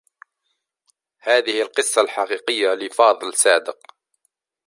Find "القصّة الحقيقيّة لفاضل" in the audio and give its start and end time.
1.61-3.33